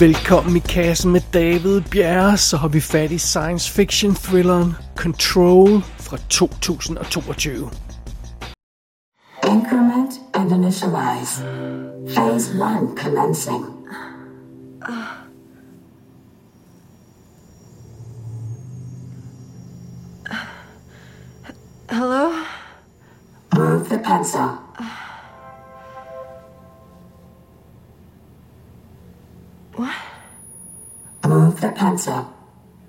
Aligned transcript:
Velkommen 0.00 0.56
i 0.56 0.58
kassen 0.58 1.12
med 1.12 1.20
David 1.34 1.80
Bjerre, 1.90 2.36
så 2.36 2.56
har 2.56 2.68
vi 2.68 2.80
fat 2.80 3.10
i 3.10 3.18
science 3.18 3.72
fiction 3.72 4.14
thrilleren 4.14 4.74
Control 4.96 5.82
fra 5.98 6.16
2022. 6.28 7.70
Increment 9.44 10.12
and 10.34 10.52
initialize. 10.52 11.42
Phase 12.14 12.52
1 12.52 12.98
commencing. 12.98 13.64
Hello? 21.90 22.30
Move 23.56 23.84
the 23.88 23.98
pencil. 23.98 24.67
The 31.60 31.72
pencil. 31.72 32.32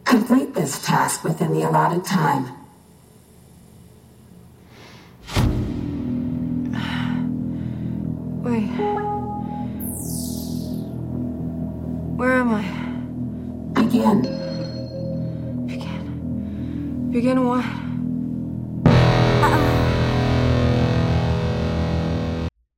Complete 0.05 0.53
this 0.53 0.85
task 0.85 1.23
within 1.23 1.53
the 1.53 1.67
allotted 1.67 2.05
time. 2.05 2.58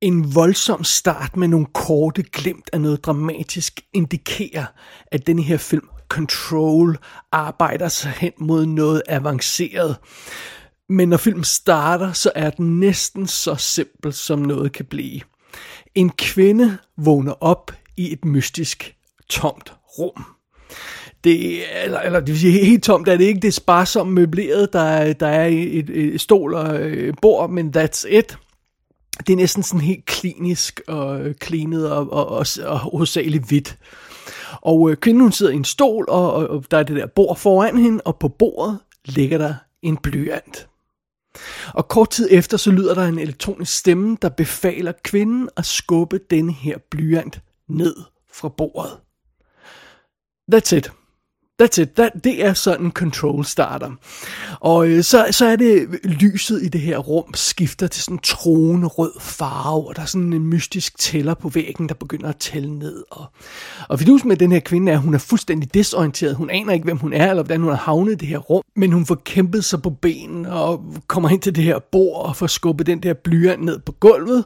En 0.02 0.34
voldsom 0.34 0.84
start 0.84 1.36
med 1.36 1.48
nogle 1.48 1.66
korte 1.66 2.22
glimt 2.22 2.70
af 2.72 2.80
noget 2.80 3.04
dramatisk 3.04 3.80
indikerer, 3.92 4.64
at 5.06 5.26
den 5.26 5.38
her 5.38 5.56
film 5.56 5.88
Control 6.08 6.98
arbejder 7.32 7.88
sig 7.88 8.10
hen 8.10 8.32
mod 8.38 8.66
noget 8.66 9.02
avanceret. 9.08 9.96
Men 10.88 11.08
når 11.08 11.16
filmen 11.16 11.44
starter, 11.44 12.12
så 12.12 12.32
er 12.34 12.50
den 12.50 12.80
næsten 12.80 13.26
så 13.26 13.54
simpel, 13.54 14.12
som 14.12 14.38
noget 14.38 14.72
kan 14.72 14.84
blive. 14.84 15.20
En 15.94 16.10
kvinde 16.10 16.78
vågner 16.96 17.42
op 17.42 17.72
i 17.96 18.12
et 18.12 18.24
mystisk, 18.24 18.96
tomt 19.28 19.72
rum. 19.98 20.24
Det, 21.24 21.62
eller, 21.84 22.00
eller 22.00 22.20
det 22.20 22.28
vil 22.28 22.40
sige, 22.40 22.64
helt 22.64 22.84
tomt 22.84 23.08
er 23.08 23.16
det 23.16 23.24
ikke. 23.24 23.40
Det 23.40 23.48
er 23.48 23.52
sparsomt 23.52 24.12
møbleret. 24.12 24.72
Der, 24.72 25.12
der 25.12 25.26
er 25.26 25.46
et, 25.46 25.90
et 25.90 26.20
stol 26.20 26.54
og 26.54 26.74
et 26.74 27.18
bord, 27.22 27.50
men 27.50 27.74
that's 27.76 28.08
it 28.08 28.38
det 29.18 29.32
er 29.32 29.36
næsten 29.36 29.62
sådan 29.62 29.80
helt 29.80 30.04
klinisk 30.06 30.80
og 30.88 31.20
øh, 31.20 31.34
klinet 31.34 31.90
og, 31.90 32.12
og, 32.12 32.28
og, 32.28 32.46
og 32.64 32.78
hovedsageligt 32.78 33.48
hvidt. 33.48 33.78
Og 34.60 34.90
øh, 34.90 34.96
kvinden 34.96 35.22
hun 35.22 35.32
sidder 35.32 35.52
i 35.52 35.56
en 35.56 35.64
stol, 35.64 36.04
og, 36.08 36.32
og, 36.32 36.48
og 36.48 36.64
der 36.70 36.78
er 36.78 36.82
det 36.82 36.96
der 36.96 37.06
bord 37.06 37.36
foran 37.36 37.78
hende, 37.78 38.02
og 38.04 38.18
på 38.18 38.28
bordet 38.28 38.78
ligger 39.04 39.38
der 39.38 39.54
en 39.82 39.96
blyant. 39.96 40.68
Og 41.74 41.88
kort 41.88 42.10
tid 42.10 42.28
efter, 42.30 42.56
så 42.56 42.70
lyder 42.70 42.94
der 42.94 43.04
en 43.04 43.18
elektronisk 43.18 43.78
stemme, 43.78 44.16
der 44.22 44.28
befaler 44.28 44.92
kvinden 45.04 45.48
at 45.56 45.66
skubbe 45.66 46.20
den 46.30 46.50
her 46.50 46.78
blyant 46.90 47.40
ned 47.68 47.96
fra 48.32 48.48
bordet. 48.48 48.98
That's 50.54 50.76
it. 50.76 50.92
That's 51.60 51.80
it. 51.80 51.90
That, 51.96 52.12
det 52.24 52.44
er 52.44 52.54
sådan 52.54 52.90
control 52.90 53.44
starter. 53.44 53.90
Og 54.60 54.88
øh, 54.88 55.02
så, 55.02 55.26
så 55.30 55.46
er 55.46 55.56
det 55.56 55.88
lyset 56.04 56.62
i 56.62 56.68
det 56.68 56.80
her 56.80 56.98
rum 56.98 57.34
skifter 57.34 57.86
til 57.86 58.02
sådan 58.02 58.14
en 58.14 58.20
troende 58.22 58.86
rød 58.86 59.12
farve, 59.20 59.88
og 59.88 59.96
der 59.96 60.02
er 60.02 60.06
sådan 60.06 60.32
en 60.32 60.46
mystisk 60.46 60.98
tæller 60.98 61.34
på 61.34 61.48
væggen, 61.48 61.88
der 61.88 61.94
begynder 61.94 62.28
at 62.28 62.36
tælle 62.36 62.78
ned. 62.78 63.04
Og, 63.10 63.24
og 63.88 64.00
vidus 64.00 64.24
med 64.24 64.36
den 64.36 64.52
her 64.52 64.60
kvinde 64.60 64.92
er, 64.92 64.96
at 64.96 65.02
hun 65.02 65.14
er 65.14 65.18
fuldstændig 65.18 65.74
desorienteret. 65.74 66.36
Hun 66.36 66.50
aner 66.50 66.72
ikke, 66.72 66.84
hvem 66.84 66.98
hun 66.98 67.12
er, 67.12 67.30
eller 67.30 67.42
hvordan 67.42 67.60
hun 67.60 67.70
har 67.70 67.76
havnet 67.76 68.12
i 68.12 68.16
det 68.16 68.28
her 68.28 68.38
rum. 68.38 68.62
Men 68.76 68.92
hun 68.92 69.06
får 69.06 69.14
kæmpet 69.24 69.64
sig 69.64 69.82
på 69.82 69.90
benen 69.90 70.46
og 70.46 70.84
kommer 71.06 71.28
ind 71.28 71.40
til 71.40 71.56
det 71.56 71.64
her 71.64 71.78
bord 71.92 72.26
og 72.26 72.36
får 72.36 72.46
skubbet 72.46 72.86
den 72.86 73.02
der 73.02 73.14
blyant 73.14 73.64
ned 73.64 73.78
på 73.78 73.92
gulvet. 73.92 74.44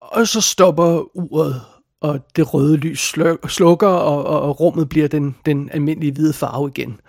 Og 0.00 0.28
så 0.28 0.40
stopper 0.40 1.16
uret 1.16 1.60
og 2.00 2.20
det 2.36 2.54
røde 2.54 2.76
lys 2.76 3.14
slukker, 3.48 3.88
og, 3.88 4.26
og, 4.26 4.40
og 4.40 4.60
rummet 4.60 4.88
bliver 4.88 5.08
den, 5.08 5.36
den 5.46 5.70
almindelige 5.72 6.12
hvide 6.12 6.32
farve 6.32 6.68
igen. 6.68 7.00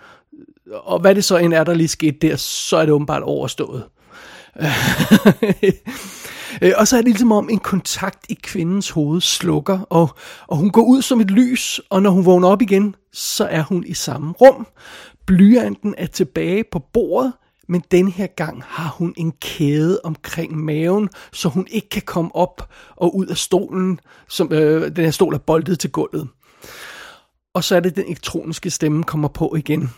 Og 0.72 1.00
hvad 1.00 1.14
det 1.14 1.24
så 1.24 1.36
end 1.36 1.54
er, 1.54 1.64
der 1.64 1.74
lige 1.74 1.88
skete 1.88 2.28
der, 2.28 2.36
så 2.36 2.76
er 2.76 2.80
det 2.84 2.90
åbenbart 2.90 3.22
overstået. 3.22 3.84
Øh, 6.62 6.72
og 6.76 6.88
så 6.88 6.96
er 6.96 7.00
det 7.00 7.08
ligesom 7.08 7.32
om 7.32 7.50
en 7.50 7.58
kontakt 7.58 8.26
i 8.28 8.38
kvindens 8.42 8.90
hoved 8.90 9.20
slukker, 9.20 9.78
og, 9.90 10.08
og 10.46 10.56
hun 10.56 10.70
går 10.70 10.82
ud 10.82 11.02
som 11.02 11.20
et 11.20 11.30
lys, 11.30 11.80
og 11.90 12.02
når 12.02 12.10
hun 12.10 12.24
vågner 12.24 12.48
op 12.48 12.62
igen, 12.62 12.94
så 13.12 13.44
er 13.44 13.62
hun 13.62 13.84
i 13.86 13.94
samme 13.94 14.32
rum. 14.32 14.66
Blyanten 15.26 15.94
er 15.98 16.06
tilbage 16.06 16.64
på 16.72 16.78
bordet, 16.78 17.32
men 17.70 17.84
den 17.90 18.08
her 18.08 18.26
gang 18.26 18.62
har 18.62 18.88
hun 18.88 19.14
en 19.16 19.32
kæde 19.32 20.00
omkring 20.04 20.56
maven, 20.56 21.08
så 21.32 21.48
hun 21.48 21.66
ikke 21.70 21.88
kan 21.88 22.02
komme 22.02 22.34
op 22.34 22.72
og 22.96 23.16
ud 23.16 23.26
af 23.26 23.36
stolen, 23.36 24.00
som 24.28 24.52
øh, 24.52 24.96
den 24.96 25.04
her 25.04 25.10
stol 25.10 25.34
er 25.34 25.38
boldet 25.38 25.78
til 25.78 25.90
gulvet. 25.90 26.28
Og 27.54 27.64
så 27.64 27.76
er 27.76 27.80
det, 27.80 27.96
den 27.96 28.04
elektroniske 28.04 28.70
stemme 28.70 29.04
kommer 29.04 29.28
på 29.28 29.54
igen. 29.54 29.90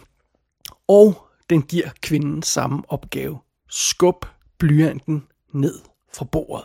Og 0.88 1.26
den 1.50 1.62
giver 1.62 1.88
kvinden 2.00 2.42
samme 2.42 2.82
opgave. 2.88 3.38
Skub 3.70 4.26
blyanten 4.58 5.26
ned 5.54 5.78
fra 6.14 6.24
bordet. 6.24 6.64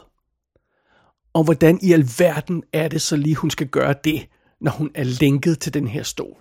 Og 1.34 1.44
hvordan 1.44 1.80
i 1.82 1.94
alverden 1.94 2.64
er 2.74 2.88
det 2.88 3.02
så 3.02 3.16
lige, 3.16 3.36
hun 3.36 3.50
skal 3.50 3.68
gøre 3.68 3.96
det, 4.04 4.28
når 4.62 4.72
hun 4.72 4.92
er 4.96 5.04
lænket 5.04 5.60
til 5.60 5.74
den 5.74 5.88
her 5.88 6.04
stol? 6.04 6.38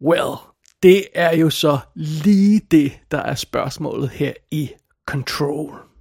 Well, 0.00 0.51
det 0.82 1.04
er 1.14 1.36
jo 1.36 1.50
så 1.50 1.78
lige 1.94 2.60
det, 2.70 2.92
der 3.10 3.18
er 3.18 3.34
spørgsmålet 3.34 4.10
her 4.10 4.32
i 4.50 4.70
Control. 5.06 5.91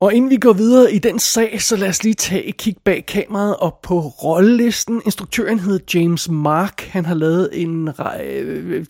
Og 0.00 0.14
inden 0.14 0.30
vi 0.30 0.36
går 0.36 0.52
videre 0.52 0.92
i 0.92 0.98
den 0.98 1.18
sag, 1.18 1.62
så 1.62 1.76
lad 1.76 1.88
os 1.88 2.02
lige 2.04 2.14
tage 2.14 2.44
et 2.44 2.56
kig 2.56 2.76
bag 2.84 3.06
kameraet 3.06 3.56
og 3.56 3.78
på 3.82 4.00
rollelisten. 4.00 5.02
Instruktøren 5.04 5.58
hedder 5.58 5.98
James 6.00 6.28
Mark. 6.28 6.80
Han 6.80 7.04
har 7.04 7.14
lavet 7.14 7.48
en 7.52 7.88
øh, 8.22 8.86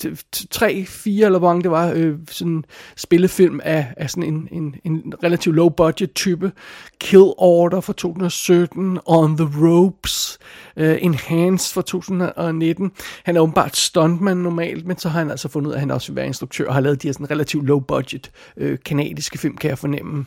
tre, 0.50 0.84
fire 0.84 1.26
eller 1.26 1.38
hvor 1.38 1.48
mange 1.48 1.62
det 1.62 1.70
var, 1.70 1.92
øh, 1.94 2.18
sådan 2.30 2.64
spillefilm 2.96 3.60
af, 3.64 3.86
af 3.96 4.10
sådan 4.10 4.22
en, 4.22 4.48
en, 4.52 4.74
en 4.84 5.14
relativt 5.24 5.56
low 5.56 5.68
budget 5.68 6.14
type. 6.14 6.52
Kill 7.00 7.32
Order 7.38 7.80
fra 7.80 7.92
2017, 7.92 8.98
On 9.06 9.36
the 9.36 9.48
Ropes, 9.66 10.38
øh, 10.76 10.90
uh, 10.90 11.04
Enhanced 11.04 11.74
fra 11.74 11.82
2019. 11.82 12.90
Han 13.24 13.36
er 13.36 13.40
åbenbart 13.40 13.76
stuntman 13.76 14.36
normalt, 14.36 14.86
men 14.86 14.98
så 14.98 15.08
har 15.08 15.18
han 15.18 15.30
altså 15.30 15.48
fundet 15.48 15.68
ud 15.68 15.72
af, 15.72 15.76
at 15.76 15.80
han 15.80 15.90
også 15.90 16.12
vil 16.12 16.16
være 16.16 16.26
instruktør 16.26 16.68
og 16.68 16.74
har 16.74 16.80
lavet 16.80 17.02
de 17.02 17.08
her 17.08 17.12
sådan 17.12 17.30
relativt 17.30 17.66
low 17.66 17.80
budget 17.80 18.30
øh, 18.56 18.78
kanadiske 18.84 19.38
film, 19.38 19.56
kan 19.56 19.70
jeg 19.70 19.78
fornemme. 19.78 20.24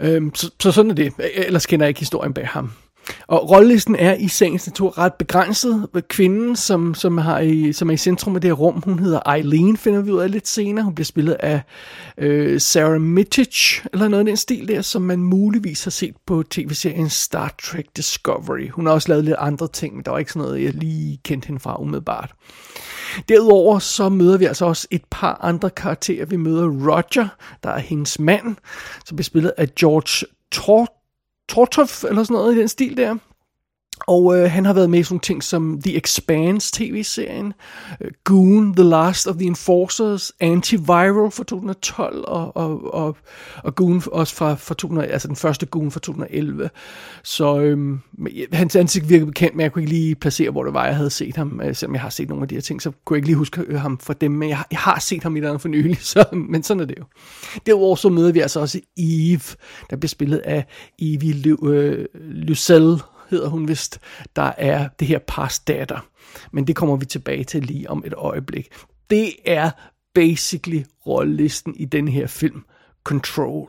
Øhm, 0.00 0.34
så, 0.34 0.50
så 0.62 0.72
sådan 0.72 0.90
er 0.90 0.94
det. 0.94 1.12
Ellers 1.34 1.66
kender 1.66 1.86
jeg 1.86 1.88
ikke 1.88 2.00
historien 2.00 2.34
bag 2.34 2.48
ham. 2.48 2.70
Og 3.26 3.50
rollelisten 3.50 3.96
er 3.96 4.14
i 4.14 4.28
sagens 4.28 4.66
natur 4.66 4.98
ret 4.98 5.14
begrænset. 5.14 5.88
Kvinden, 6.08 6.56
som, 6.56 6.94
som, 6.94 7.18
har 7.18 7.38
i, 7.38 7.72
som 7.72 7.90
er 7.90 7.94
i 7.94 7.96
centrum 7.96 8.34
af 8.34 8.40
det 8.40 8.48
her 8.48 8.54
rum, 8.54 8.82
hun 8.84 8.98
hedder 8.98 9.32
Eileen, 9.34 9.76
finder 9.76 10.00
vi 10.00 10.10
ud 10.10 10.20
af 10.20 10.30
lidt 10.30 10.48
senere. 10.48 10.84
Hun 10.84 10.94
bliver 10.94 11.04
spillet 11.04 11.32
af 11.32 11.62
øh, 12.18 12.60
Sarah 12.60 13.00
Mittich, 13.00 13.86
eller 13.92 14.08
noget 14.08 14.20
af 14.20 14.26
den 14.26 14.36
stil 14.36 14.68
der, 14.68 14.82
som 14.82 15.02
man 15.02 15.18
muligvis 15.18 15.84
har 15.84 15.90
set 15.90 16.14
på 16.26 16.42
tv-serien 16.50 17.08
Star 17.08 17.54
Trek 17.62 17.86
Discovery. 17.96 18.70
Hun 18.70 18.86
har 18.86 18.92
også 18.92 19.08
lavet 19.08 19.24
lidt 19.24 19.36
andre 19.38 19.68
ting, 19.68 19.94
men 19.94 20.04
der 20.04 20.10
var 20.10 20.18
ikke 20.18 20.32
sådan 20.32 20.48
noget, 20.48 20.64
jeg 20.64 20.74
lige 20.74 21.20
kendte 21.24 21.46
hende 21.46 21.60
fra 21.60 21.80
umiddelbart. 21.80 22.32
Derudover 23.28 23.78
så 23.78 24.08
møder 24.08 24.38
vi 24.38 24.44
altså 24.44 24.64
også 24.64 24.88
et 24.90 25.02
par 25.10 25.38
andre 25.42 25.70
karakterer. 25.70 26.26
Vi 26.26 26.36
møder 26.36 26.66
Roger, 26.66 27.28
der 27.62 27.70
er 27.70 27.78
hendes 27.78 28.18
mand, 28.18 28.56
som 29.04 29.16
bliver 29.16 29.24
spillet 29.24 29.52
af 29.56 29.74
George 29.74 30.26
Tort 30.52 30.88
Tortoff, 31.48 32.04
eller 32.04 32.24
sådan 32.24 32.34
noget 32.34 32.56
i 32.56 32.58
den 32.58 32.68
stil 32.68 32.96
der. 32.96 33.16
Og 34.06 34.38
øh, 34.38 34.50
han 34.50 34.66
har 34.66 34.72
været 34.72 34.90
med 34.90 34.98
i 34.98 35.02
sådan 35.02 35.20
ting 35.20 35.42
som 35.42 35.80
The 35.82 35.96
Expanse 35.96 36.72
tv-serien, 36.72 37.52
øh, 38.00 38.10
Goon, 38.24 38.74
The 38.74 38.84
Last 38.84 39.26
of 39.26 39.34
the 39.34 39.46
Enforcers, 39.46 40.32
Antiviral 40.40 41.30
fra 41.30 41.44
2012, 41.44 42.24
og, 42.28 42.56
og, 42.56 42.94
og, 42.94 43.16
og 43.64 43.74
Goon 43.74 44.02
også 44.12 44.34
fra, 44.34 44.54
fra 44.54 44.74
2000, 44.74 45.12
altså 45.12 45.28
den 45.28 45.36
første 45.36 45.66
Goon 45.66 45.90
fra 45.90 46.00
2011. 46.00 46.70
Så 47.22 47.60
øh, 47.60 47.98
hans 48.52 48.76
ansigt 48.76 49.08
virker 49.08 49.26
bekendt, 49.26 49.56
men 49.56 49.64
jeg 49.64 49.72
kunne 49.72 49.82
ikke 49.82 49.92
lige 49.92 50.14
placere, 50.14 50.50
hvor 50.50 50.64
det 50.64 50.74
var, 50.74 50.86
jeg 50.86 50.96
havde 50.96 51.10
set 51.10 51.36
ham. 51.36 51.60
Øh, 51.64 51.74
selvom 51.74 51.94
jeg 51.94 52.02
har 52.02 52.10
set 52.10 52.28
nogle 52.28 52.42
af 52.42 52.48
de 52.48 52.54
her 52.54 52.62
ting, 52.62 52.82
så 52.82 52.92
kunne 53.04 53.14
jeg 53.14 53.18
ikke 53.18 53.28
lige 53.28 53.36
huske 53.36 53.60
øh, 53.60 53.80
ham 53.80 53.98
fra 53.98 54.14
dem, 54.14 54.32
men 54.32 54.48
jeg, 54.48 54.56
har, 54.56 54.66
jeg 54.70 54.78
har 54.78 55.00
set 55.00 55.22
ham 55.22 55.36
i 55.36 55.40
den 55.40 55.58
for 55.58 55.68
nylig, 55.68 55.98
så, 56.12 56.24
men 56.32 56.62
sådan 56.62 56.80
er 56.80 56.84
det 56.84 56.98
jo. 56.98 57.04
Derudover 57.66 57.96
så 57.96 58.08
møder 58.08 58.32
vi 58.32 58.40
altså 58.40 58.60
også 58.60 58.80
Eve, 58.96 59.56
der 59.90 59.96
bliver 59.96 60.08
spillet 60.08 60.38
af 60.38 60.66
Evie 60.98 61.32
Lu, 61.32 61.70
øh, 61.70 62.06
Lucelle, 62.14 62.98
hedder 63.30 63.48
hun 63.48 63.68
vist, 63.68 64.00
der 64.36 64.52
er 64.58 64.88
det 64.98 65.08
her 65.08 65.18
pars 65.18 65.58
datter. 65.58 66.06
Men 66.52 66.66
det 66.66 66.76
kommer 66.76 66.96
vi 66.96 67.04
tilbage 67.04 67.44
til 67.44 67.62
lige 67.62 67.90
om 67.90 68.02
et 68.06 68.14
øjeblik. 68.16 68.68
Det 69.10 69.32
er 69.46 69.70
basically 70.14 70.84
rollelisten 71.06 71.74
i 71.76 71.84
den 71.84 72.08
her 72.08 72.26
film. 72.26 72.64
Control. 73.04 73.68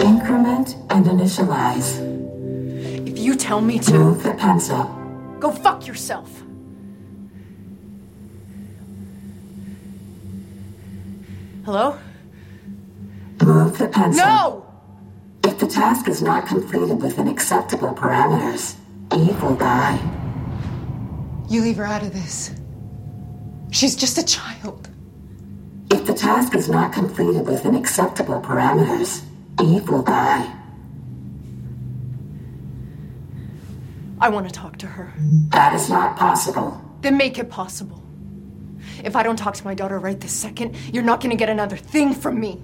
Increment 0.00 0.76
and 0.90 1.06
initialize. 1.06 2.02
If 3.06 3.18
you 3.26 3.34
tell 3.38 3.60
me 3.60 3.78
to... 3.78 3.98
Move 3.98 4.18
the 4.18 4.34
pencil. 4.38 4.84
Go 5.40 5.50
fuck 5.50 5.88
yourself. 5.88 6.42
Hello? 11.64 11.94
Move 13.40 13.78
the 13.78 13.88
pencil. 13.88 14.26
No! 14.26 14.61
Task 15.72 16.06
is 16.06 16.20
not 16.20 16.46
completed 16.46 17.00
within 17.00 17.28
acceptable 17.28 17.94
parameters, 17.94 18.76
Eve 19.16 19.42
will 19.42 19.56
die. 19.56 19.98
You 21.48 21.62
leave 21.62 21.78
her 21.78 21.86
out 21.86 22.02
of 22.02 22.12
this. 22.12 22.54
She's 23.70 23.96
just 23.96 24.18
a 24.18 24.22
child. 24.22 24.90
If 25.90 26.04
the 26.04 26.12
task 26.12 26.54
is 26.54 26.68
not 26.68 26.92
completed 26.92 27.46
within 27.46 27.74
acceptable 27.74 28.38
parameters, 28.42 29.22
Eve 29.62 29.88
will 29.88 30.02
die. 30.02 30.54
I 34.20 34.28
want 34.28 34.46
to 34.46 34.52
talk 34.52 34.76
to 34.76 34.86
her. 34.86 35.14
That 35.48 35.72
is 35.72 35.88
not 35.88 36.18
possible. 36.18 36.82
Then 37.00 37.16
make 37.16 37.38
it 37.38 37.48
possible. 37.48 38.02
If 39.02 39.16
I 39.16 39.22
don't 39.22 39.36
talk 39.36 39.54
to 39.54 39.64
my 39.64 39.72
daughter 39.72 39.98
right 39.98 40.20
this 40.20 40.34
second, 40.34 40.76
you're 40.92 41.02
not 41.02 41.22
gonna 41.22 41.34
get 41.34 41.48
another 41.48 41.78
thing 41.78 42.12
from 42.12 42.38
me. 42.38 42.60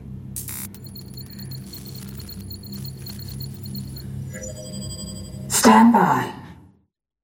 Standby. 5.69 6.21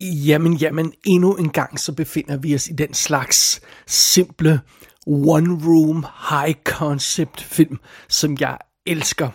Jamen, 0.01 0.55
jamen, 0.55 0.93
endnu 1.07 1.35
en 1.35 1.49
gang 1.49 1.81
så 1.81 1.93
befinder 1.93 2.37
vi 2.37 2.55
os 2.55 2.69
i 2.69 2.73
den 2.73 2.95
slags 2.95 3.61
simple 3.87 4.61
one-room, 5.07 6.07
high-concept 6.31 7.41
film, 7.41 7.79
som 8.09 8.37
jeg 8.41 8.59
elsker. 8.87 9.29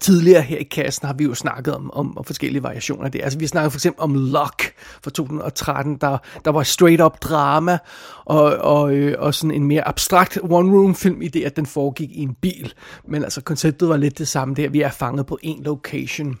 Tidligere 0.00 0.42
her 0.42 0.58
i 0.58 0.62
kassen 0.62 1.06
har 1.06 1.14
vi 1.14 1.24
jo 1.24 1.34
snakket 1.34 1.74
om, 1.74 1.90
om, 1.90 2.18
om 2.18 2.24
forskellige 2.24 2.62
variationer 2.62 3.04
af 3.04 3.12
det. 3.12 3.20
Altså 3.22 3.38
vi 3.38 3.46
snakkede 3.46 3.70
for 3.70 3.78
eksempel 3.78 4.02
om 4.02 4.14
Lock 4.14 4.74
fra 5.02 5.10
2013, 5.10 5.96
der, 5.96 6.18
der 6.44 6.50
var 6.50 6.62
straight 6.62 7.02
up 7.02 7.22
drama, 7.22 7.78
og, 8.24 8.44
og, 8.56 8.94
øh, 8.94 9.14
og 9.18 9.34
sådan 9.34 9.54
en 9.54 9.64
mere 9.64 9.88
abstrakt 9.88 10.36
one-room 10.36 10.94
film 10.94 11.22
i 11.22 11.28
det, 11.28 11.44
at 11.44 11.56
den 11.56 11.66
foregik 11.66 12.10
i 12.10 12.22
en 12.22 12.34
bil. 12.34 12.72
Men 13.08 13.24
altså 13.24 13.40
konceptet 13.40 13.88
var 13.88 13.96
lidt 13.96 14.18
det 14.18 14.28
samme 14.28 14.54
der, 14.54 14.68
vi 14.68 14.80
er 14.80 14.90
fanget 14.90 15.26
på 15.26 15.38
en 15.42 15.62
location. 15.62 16.38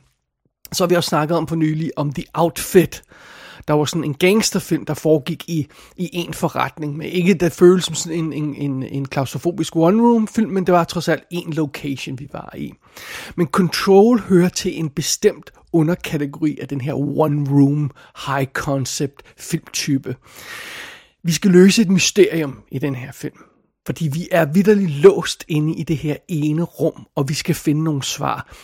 Så 0.72 0.84
har 0.84 0.88
vi 0.88 0.94
også 0.94 1.08
snakket 1.08 1.36
om 1.36 1.46
for 1.46 1.56
nylig 1.56 1.90
om 1.96 2.12
The 2.12 2.24
Outfit, 2.34 3.02
der 3.68 3.74
var 3.74 3.84
sådan 3.84 4.04
en 4.04 4.14
gangsterfilm, 4.14 4.84
der 4.84 4.94
foregik 4.94 5.48
i, 5.48 5.66
i 5.96 6.08
en 6.12 6.34
forretning, 6.34 6.96
Men 6.96 7.06
ikke 7.06 7.34
det 7.34 7.52
føles 7.52 7.84
som 7.84 7.94
sådan 7.94 8.18
en, 8.18 8.32
en, 8.32 8.54
en, 8.54 8.82
en 8.82 9.08
klaustrofobisk 9.08 9.76
one-room-film, 9.76 10.50
men 10.50 10.66
det 10.66 10.74
var 10.74 10.84
trods 10.84 11.08
alt 11.08 11.22
en 11.30 11.52
location, 11.52 12.18
vi 12.18 12.28
var 12.32 12.54
i. 12.56 12.72
Men 13.36 13.46
Control 13.46 14.20
hører 14.20 14.48
til 14.48 14.78
en 14.78 14.90
bestemt 14.90 15.50
underkategori 15.72 16.58
af 16.60 16.68
den 16.68 16.80
her 16.80 16.94
one-room, 16.94 17.88
high-concept 18.26 19.22
filmtype. 19.36 20.16
Vi 21.22 21.32
skal 21.32 21.50
løse 21.50 21.82
et 21.82 21.90
mysterium 21.90 22.58
i 22.70 22.78
den 22.78 22.94
her 22.94 23.12
film. 23.12 23.36
Fordi 23.86 24.08
vi 24.12 24.28
er 24.30 24.44
vidderligt 24.44 24.90
låst 24.90 25.44
inde 25.48 25.74
i 25.74 25.82
det 25.82 25.96
her 25.96 26.16
ene 26.28 26.62
rum, 26.62 27.06
og 27.14 27.28
vi 27.28 27.34
skal 27.34 27.54
finde 27.54 27.84
nogle 27.84 28.02
svar. 28.02 28.54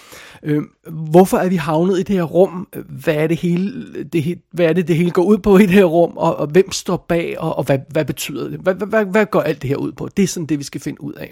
Øh, 0.43 0.62
hvorfor 0.91 1.38
er 1.38 1.49
vi 1.49 1.56
havnet 1.56 2.00
i 2.00 2.03
det 2.03 2.17
her 2.17 2.23
rum? 2.23 2.69
Hvad 2.88 3.15
er 3.15 3.26
det, 3.26 3.37
hele, 3.37 4.05
det, 4.05 4.38
hvad 4.53 4.67
er 4.67 4.73
det, 4.73 4.88
det 4.88 4.97
hele 4.97 5.11
går 5.11 5.25
ud 5.25 5.38
på 5.38 5.59
i 5.59 5.62
det 5.62 5.70
her 5.70 5.85
rum? 5.85 6.17
Og, 6.17 6.37
og 6.37 6.47
hvem 6.47 6.73
står 6.73 7.05
bag, 7.09 7.38
og, 7.38 7.59
og 7.59 7.65
hvad, 7.65 7.79
hvad 7.91 8.05
betyder 8.05 8.49
det? 8.49 8.61
Hvad, 8.61 8.75
hvad, 8.75 9.05
hvad 9.05 9.26
går 9.26 9.41
alt 9.41 9.62
det 9.62 9.69
her 9.69 9.76
ud 9.76 9.93
på? 9.93 10.09
Det 10.17 10.23
er 10.23 10.26
sådan 10.26 10.47
det, 10.47 10.59
vi 10.59 10.65
skal 10.65 10.81
finde 10.81 11.03
ud 11.03 11.12
af. 11.12 11.31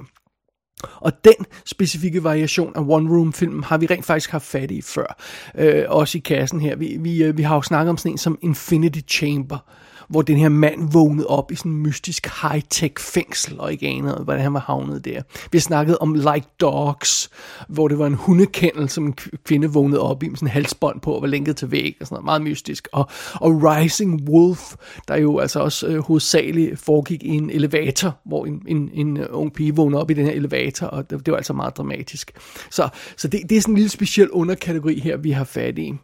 Og 0.94 1.24
den 1.24 1.46
specifikke 1.64 2.24
variation 2.24 2.72
af 2.76 2.80
One 2.80 3.10
Room 3.10 3.32
filmen 3.32 3.64
har 3.64 3.78
vi 3.78 3.86
rent 3.86 4.04
faktisk 4.04 4.30
haft 4.30 4.46
fat 4.46 4.70
i 4.70 4.82
før. 4.82 5.22
Øh, 5.54 5.84
også 5.88 6.18
i 6.18 6.20
kassen 6.20 6.60
her. 6.60 6.76
Vi, 6.76 6.96
vi, 7.00 7.22
øh, 7.22 7.38
vi 7.38 7.42
har 7.42 7.54
jo 7.54 7.62
snakket 7.62 7.90
om 7.90 7.96
sådan 7.96 8.12
en 8.12 8.18
som 8.18 8.38
Infinity 8.42 9.00
Chamber 9.08 9.58
hvor 10.08 10.22
den 10.22 10.36
her 10.36 10.48
mand 10.48 10.92
vågnede 10.92 11.26
op 11.26 11.52
i 11.52 11.54
sådan 11.54 11.72
en 11.72 11.78
mystisk 11.78 12.26
high-tech 12.26 12.94
fængsel, 12.98 13.60
og 13.60 13.72
ikke 13.72 13.86
anede, 13.86 14.20
hvordan 14.24 14.42
han 14.42 14.54
var 14.54 14.60
havnet 14.60 15.04
der. 15.04 15.22
Vi 15.52 15.58
snakkede 15.58 15.98
om 15.98 16.14
Like 16.14 16.46
Dogs, 16.60 17.30
hvor 17.68 17.88
det 17.88 17.98
var 17.98 18.06
en 18.06 18.14
hundekendel, 18.14 18.88
som 18.88 19.06
en 19.06 19.14
kvinde 19.44 19.68
vågnede 19.68 20.00
op 20.00 20.22
i, 20.22 20.28
med 20.28 20.36
sådan 20.36 20.48
en 20.48 20.52
halsbånd 20.52 21.00
på, 21.00 21.12
og 21.12 21.22
var 21.22 21.28
lænket 21.28 21.56
til 21.56 21.70
væg, 21.70 21.96
og 22.00 22.06
sådan 22.06 22.14
noget, 22.14 22.24
meget 22.24 22.42
mystisk. 22.42 22.88
Og, 22.92 23.08
og 23.34 23.62
Rising 23.62 24.28
Wolf, 24.28 24.74
der 25.08 25.16
jo 25.16 25.38
altså 25.38 25.60
også 25.60 25.86
øh, 25.86 25.98
hovedsageligt 25.98 26.78
foregik 26.78 27.22
i 27.22 27.28
en 27.28 27.50
elevator, 27.50 28.18
hvor 28.24 28.46
en, 28.46 28.62
en, 28.66 28.90
en 28.94 29.16
øh, 29.16 29.26
ung 29.30 29.52
pige 29.52 29.76
vågnede 29.76 30.00
op 30.00 30.10
i 30.10 30.14
den 30.14 30.24
her 30.24 30.32
elevator, 30.32 30.86
og 30.86 31.10
det, 31.10 31.26
det 31.26 31.32
var 31.32 31.36
altså 31.36 31.52
meget 31.52 31.76
dramatisk. 31.76 32.32
Så, 32.70 32.88
så 33.16 33.28
det, 33.28 33.40
det 33.48 33.56
er 33.56 33.60
sådan 33.60 33.72
en 33.72 33.76
lille 33.76 33.90
speciel 33.90 34.30
underkategori 34.30 35.00
her, 35.00 35.16
vi 35.16 35.30
har 35.30 35.44
fat 35.44 35.78
i. 35.78 35.94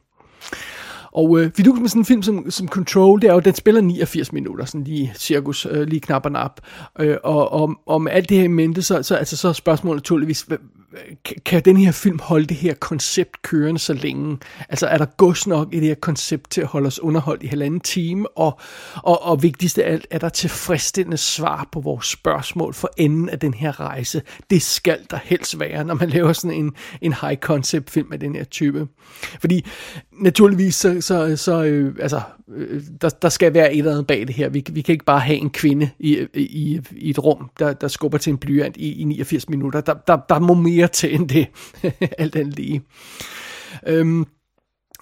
Og 1.13 1.41
øh, 1.41 1.51
fidus 1.57 1.81
med 1.81 1.89
sådan 1.89 2.01
en 2.01 2.07
film 2.07 2.23
som, 2.23 2.51
som 2.51 2.69
Control, 2.69 3.23
det 3.23 3.31
er 3.31 3.35
jo, 3.35 3.41
den 3.41 3.55
spiller 3.55 3.81
89 3.81 4.33
minutter, 4.33 4.65
sådan 4.65 4.85
lige 4.85 5.13
cirkus, 5.17 5.67
øh, 5.71 5.87
lige 5.87 6.01
knap 6.01 6.25
og 6.25 6.33
nap. 6.33 6.61
Øh, 6.99 7.17
og, 7.25 7.53
og, 7.53 7.75
og 7.87 8.03
med 8.03 8.13
alt 8.13 8.29
det 8.29 8.37
her 8.37 8.45
i 8.45 8.49
mente, 8.49 8.83
så, 8.83 9.03
så, 9.03 9.17
altså, 9.17 9.37
så 9.37 9.49
er 9.49 9.53
spørgsmålet 9.53 9.99
naturligvis, 9.99 10.47
kan 11.45 11.63
den 11.65 11.77
her 11.77 11.93
film 11.93 12.19
holde 12.19 12.47
det 12.47 12.57
her 12.57 12.75
koncept 12.75 13.43
kørende 13.43 13.81
så 13.81 13.93
længe? 13.93 14.39
Altså 14.69 14.87
er 14.87 14.99
der 14.99 15.05
gods 15.05 15.47
nok 15.47 15.75
i 15.75 15.81
det 15.81 15.89
her 15.89 15.95
koncept 15.95 16.51
til 16.51 16.61
at 16.61 16.67
holde 16.67 16.87
os 16.87 17.01
underholdt 17.01 17.43
i 17.43 17.47
halvanden 17.47 17.81
time? 17.81 18.39
Og, 18.39 18.61
og, 18.95 19.23
og 19.23 19.43
vigtigst 19.43 19.79
af 19.79 19.93
alt, 19.93 20.07
er 20.11 20.19
der 20.19 20.29
tilfredsstillende 20.29 21.17
svar 21.17 21.69
på 21.73 21.81
vores 21.81 22.07
spørgsmål 22.07 22.75
for 22.75 22.91
enden 22.97 23.29
af 23.29 23.39
den 23.39 23.55
her 23.55 23.81
rejse? 23.81 24.23
Det 24.51 24.63
skal 24.63 24.99
der 25.11 25.19
helst 25.25 25.61
være, 25.61 25.85
når 25.85 25.95
man 25.95 26.09
laver 26.09 26.33
sådan 26.33 26.57
en, 26.57 26.73
en 27.01 27.15
high 27.21 27.37
concept 27.37 27.91
film 27.91 28.13
af 28.13 28.21
den 28.21 28.35
her 28.35 28.45
type. 28.45 28.87
Fordi 29.41 29.67
naturligvis 30.13 30.75
så, 30.75 31.01
så, 31.03 31.37
så 31.37 31.65
øh, 31.65 31.95
altså, 32.01 32.21
øh, 32.55 32.83
der, 33.01 33.09
der 33.09 33.29
skal 33.29 33.55
være 33.55 33.73
et 33.73 33.79
eller 33.79 33.91
andet 33.91 34.07
bag 34.07 34.27
det 34.27 34.35
her. 34.35 34.49
Vi, 34.49 34.65
vi 34.73 34.81
kan 34.81 34.93
ikke 34.93 35.05
bare 35.05 35.21
have 35.21 35.39
en 35.39 35.51
kvinde 35.51 35.91
i, 35.99 36.27
i, 36.35 36.81
i 36.91 37.11
et 37.11 37.25
rum, 37.25 37.51
der, 37.59 37.73
der 37.73 37.89
skubber 37.89 38.19
til 38.19 38.31
en 38.31 38.39
blyant 38.39 38.77
i, 38.77 39.01
i 39.01 39.05
89 39.05 39.49
minutter. 39.49 39.81
Der, 39.81 39.95
der, 39.95 40.17
der 40.29 40.39
må 40.39 40.55
mere 40.55 40.89
til 40.89 41.15
end 41.15 41.29
det, 41.29 41.47
alt 42.19 42.37
andet 42.37 42.57
lige. 42.57 42.83
Øhm, 43.87 44.27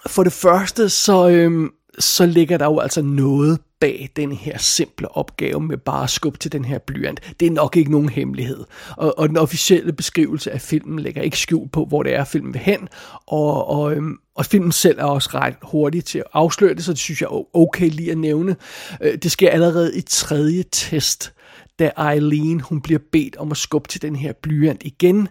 for 0.07 0.23
det 0.23 0.33
første, 0.33 0.89
så, 0.89 1.29
øhm, 1.29 1.69
så 1.99 2.25
ligger 2.25 2.57
der 2.57 2.65
jo 2.65 2.79
altså 2.79 3.01
noget 3.01 3.59
bag 3.79 4.09
den 4.15 4.31
her 4.31 4.57
simple 4.57 5.17
opgave 5.17 5.61
med 5.61 5.77
bare 5.77 6.03
at 6.03 6.09
skubbe 6.09 6.39
til 6.39 6.51
den 6.51 6.65
her 6.65 6.77
blyant. 6.77 7.33
Det 7.39 7.45
er 7.45 7.51
nok 7.51 7.77
ikke 7.77 7.91
nogen 7.91 8.09
hemmelighed. 8.09 8.63
Og, 8.97 9.19
og 9.19 9.29
den 9.29 9.37
officielle 9.37 9.93
beskrivelse 9.93 10.51
af 10.51 10.61
filmen 10.61 10.99
lægger 10.99 11.21
ikke 11.21 11.37
skjul 11.37 11.69
på, 11.69 11.85
hvor 11.85 12.03
det 12.03 12.15
er, 12.15 12.23
filmen 12.23 12.53
vil 12.53 12.61
hen. 12.61 12.87
Og, 13.27 13.67
og, 13.67 13.93
øhm, 13.93 14.17
og 14.35 14.45
filmen 14.45 14.71
selv 14.71 14.99
er 14.99 15.03
også 15.03 15.29
ret 15.33 15.55
hurtig 15.61 16.05
til 16.05 16.19
at 16.19 16.25
afsløre 16.33 16.73
det, 16.73 16.83
så 16.83 16.91
det 16.91 16.99
synes 16.99 17.21
jeg 17.21 17.27
er 17.27 17.57
okay 17.57 17.89
lige 17.89 18.11
at 18.11 18.17
nævne. 18.17 18.55
Øh, 19.01 19.17
det 19.17 19.31
sker 19.31 19.49
allerede 19.49 19.97
i 19.97 20.01
tredje 20.01 20.63
test, 20.71 21.33
da 21.79 21.91
Eileen 22.11 22.59
hun 22.59 22.81
bliver 22.81 22.99
bedt 23.11 23.35
om 23.35 23.51
at 23.51 23.57
skubbe 23.57 23.89
til 23.89 24.01
den 24.01 24.15
her 24.15 24.33
blyant 24.33 24.81
igen. 24.85 25.27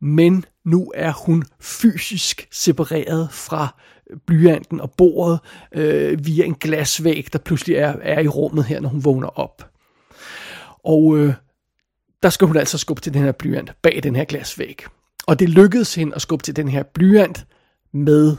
Men 0.00 0.44
nu 0.64 0.92
er 0.94 1.12
hun 1.12 1.44
fysisk 1.60 2.48
separeret 2.52 3.28
fra 3.32 3.74
blyanten 4.26 4.80
og 4.80 4.90
bordet 4.90 5.40
øh, 5.72 6.26
via 6.26 6.44
en 6.44 6.54
glasvæg, 6.54 7.26
der 7.32 7.38
pludselig 7.38 7.76
er, 7.76 7.94
er 8.02 8.20
i 8.20 8.28
rummet 8.28 8.64
her, 8.64 8.80
når 8.80 8.88
hun 8.88 9.04
vågner 9.04 9.38
op. 9.38 9.70
Og 10.84 11.18
øh, 11.18 11.34
der 12.22 12.30
skal 12.30 12.46
hun 12.46 12.56
altså 12.56 12.78
skubbe 12.78 13.02
til 13.02 13.14
den 13.14 13.22
her 13.22 13.32
blyant 13.32 13.72
bag 13.82 14.02
den 14.02 14.16
her 14.16 14.24
glasvæg. 14.24 14.84
Og 15.26 15.38
det 15.38 15.48
lykkedes 15.48 15.94
hende 15.94 16.14
at 16.14 16.22
skubbe 16.22 16.42
til 16.42 16.56
den 16.56 16.68
her 16.68 16.82
blyant 16.82 17.46
med 17.92 18.36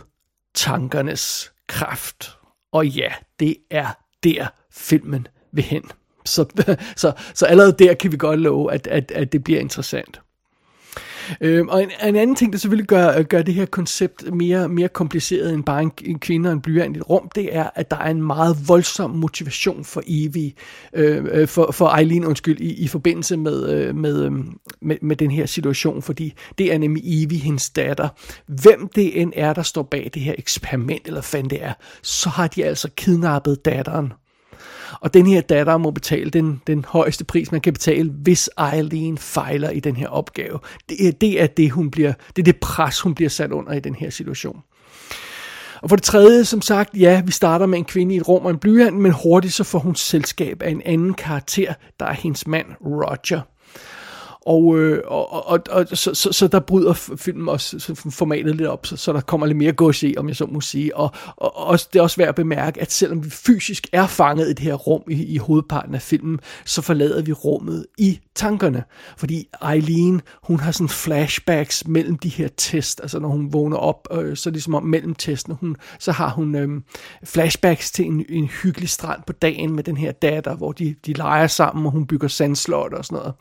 tankernes 0.56 1.52
kraft. 1.68 2.38
Og 2.72 2.88
ja, 2.88 3.14
det 3.40 3.56
er 3.72 3.88
der 4.24 4.48
filmen 4.72 5.28
vil 5.52 5.64
hen. 5.64 5.84
Så, 6.26 6.46
så, 6.96 7.14
så 7.34 7.46
allerede 7.46 7.76
der 7.80 7.94
kan 7.94 8.12
vi 8.12 8.18
godt 8.18 8.40
love, 8.40 8.74
at, 8.74 8.88
at, 8.88 9.12
at 9.12 9.32
det 9.32 9.44
bliver 9.44 9.60
interessant. 9.60 10.22
Øh, 11.42 11.66
og 11.68 11.84
en, 11.84 11.90
en 12.04 12.16
anden 12.16 12.36
ting, 12.36 12.54
der 12.54 12.60
selvfølgelig 12.60 12.88
gør, 12.88 13.22
gør 13.22 13.42
det 13.42 13.54
her 13.54 13.66
koncept 13.66 14.34
mere, 14.34 14.70
mere 14.70 14.88
kompliceret 14.88 15.54
end 15.54 15.64
bare 15.64 15.82
en, 15.82 15.92
en 16.06 16.20
kvinde 16.20 16.50
og 16.50 16.54
en 16.54 16.62
blyant 16.62 16.98
i 16.98 17.00
et 17.00 17.10
rum, 17.10 17.30
det 17.36 17.56
er, 17.56 17.70
at 17.76 17.92
der 17.92 17.98
er 17.98 18.10
en 18.10 18.22
meget 18.22 18.58
voldsom 18.68 19.10
motivation 19.12 19.86
for 19.86 20.04
Evie, 20.08 20.52
øh, 20.94 21.26
øh 21.32 21.48
for, 21.48 21.72
for 21.72 21.98
Eileen, 21.98 22.26
undskyld, 22.26 22.60
i, 22.60 22.74
i 22.74 22.88
forbindelse 22.88 23.38
med, 23.38 23.70
øh, 23.70 23.96
med, 23.96 24.24
øh, 24.24 24.32
med, 24.82 24.98
med 25.02 25.16
den 25.16 25.32
her 25.32 25.46
situation, 25.46 26.02
fordi 26.02 26.34
det 26.58 26.74
er 26.74 26.78
nemlig 26.78 27.24
Evie, 27.24 27.40
hendes 27.40 27.70
datter. 27.70 28.10
Hvem 28.48 28.90
det 28.96 29.22
end 29.22 29.34
er, 29.36 29.54
der 29.54 29.62
står 29.62 29.84
bag 29.84 30.12
det 30.14 30.22
her 30.22 30.36
eksperiment, 30.38 31.08
eller 31.08 31.28
hvad 31.32 31.44
det 31.44 31.64
er, 31.64 31.74
så 32.02 32.30
har 32.30 32.48
de 32.48 32.66
altså 32.66 32.90
kidnappet 32.96 33.66
datteren 33.66 34.14
og 35.00 35.14
den 35.14 35.26
her 35.26 35.42
datter 35.42 35.78
må 35.78 35.92
betale 35.92 36.30
den, 36.30 36.62
den 36.68 36.86
højeste 36.88 37.24
pris, 37.26 37.52
man 37.52 37.62
kan 37.62 37.74
betale, 37.74 38.12
hvis 38.12 38.50
Eileen 38.74 39.18
fejler 39.18 39.70
i 39.70 39.80
den 39.80 39.96
her 39.96 40.08
opgave. 40.08 40.60
Det 40.90 41.08
er 41.08 41.12
det, 41.12 41.42
er 41.42 41.48
det, 41.48 41.72
hun 41.72 41.92
bliver, 41.92 42.14
det, 42.36 42.42
er 42.42 42.44
det 42.44 42.56
pres, 42.56 43.02
hun 43.02 43.16
bliver 43.16 43.30
sat 43.30 43.52
under 43.52 43.74
i 43.74 43.80
den 43.80 43.96
her 43.96 44.10
situation. 44.10 44.64
Og 45.82 45.90
for 45.90 45.96
det 45.96 46.04
tredje, 46.04 46.46
som 46.46 46.62
sagt, 46.62 46.90
ja, 46.94 47.22
vi 47.26 47.32
starter 47.32 47.66
med 47.66 47.78
en 47.78 47.86
kvinde 47.86 48.16
i 48.16 48.18
et 48.18 48.28
rum 48.28 48.46
og 48.46 48.52
en 48.52 48.58
blyant, 48.58 48.98
men 48.98 49.12
hurtigt 49.24 49.54
så 49.54 49.64
får 49.64 49.80
hun 49.80 49.96
selskab 49.96 50.62
af 50.62 50.70
en 50.70 50.82
anden 50.86 51.14
karakter, 51.14 51.74
der 52.00 52.06
er 52.06 52.14
hendes 52.14 52.48
mand, 52.48 52.66
Roger. 52.86 53.42
Og, 54.46 54.78
øh, 54.80 55.02
og, 55.08 55.48
og, 55.48 55.60
og 55.70 55.88
så, 55.94 56.14
så, 56.14 56.32
så 56.32 56.48
der 56.48 56.60
bryder 56.60 56.94
filmen 56.94 57.50
også 57.50 57.96
formatet 58.12 58.56
lidt 58.56 58.68
op, 58.68 58.86
så, 58.86 58.98
så 58.98 59.14
der 59.14 59.22
kommer 59.22 59.48
lidt 59.48 59.58
mere 59.58 59.72
gods 59.72 60.04
i, 60.04 60.16
om 60.18 60.28
jeg 60.28 60.36
så 60.36 60.46
må 60.46 60.62
sige. 60.62 60.98
Og, 60.98 61.12
og 61.38 61.58
også, 61.58 61.90
det 61.94 62.00
er 62.00 62.04
også 62.04 62.18
værd 62.18 62.30
at 62.30 62.36
bemærke, 62.36 62.82
at 62.82 62.92
selvom 62.92 63.26
vi 63.26 63.30
fysisk 63.30 63.88
er 63.92 64.08
fanget 64.08 64.50
i 64.50 64.54
det 64.54 64.60
her 64.60 64.74
rum 64.74 65.02
i, 65.10 65.26
i 65.26 65.38
hovedparten 65.38 65.96
af 65.96 66.02
filmen, 66.02 66.40
så 66.66 66.82
forlader 66.82 67.22
vi 67.22 67.32
rummet 67.32 67.86
i 67.98 68.20
tankerne. 68.36 68.84
Fordi 69.18 69.48
Eileen, 69.74 70.22
hun 70.44 70.60
har 70.60 70.72
sådan 70.72 70.90
flashbacks 70.90 71.88
mellem 71.88 72.18
de 72.18 72.30
her 72.30 72.48
test, 72.58 73.02
altså 73.02 73.20
når 73.20 73.30
hun 73.30 73.54
vågner 73.54 73.78
op, 73.78 74.08
øh, 74.12 74.38
så 74.38 74.50
ligesom 74.50 74.66
som 74.66 74.76
om 74.76 74.84
mellem 74.84 75.16
testene, 75.16 75.56
hun, 75.60 75.76
så 76.00 76.12
har 76.12 76.30
hun 76.30 76.56
øh, 76.56 76.82
flashbacks 77.24 77.92
til 77.92 78.06
en, 78.06 78.26
en 78.30 78.46
hyggelig 78.46 78.90
strand 78.90 79.22
på 79.28 79.34
dagen 79.34 79.76
med 79.76 79.84
den 79.84 79.98
her 79.98 80.12
datter, 80.12 80.56
hvor 80.56 80.72
de, 80.72 80.96
de 81.06 81.14
leger 81.14 81.48
sammen, 81.48 81.86
og 81.86 81.92
hun 81.92 82.08
bygger 82.08 82.28
sandslot 82.28 82.94
og 82.94 83.06
sådan 83.06 83.18
noget. 83.18 83.34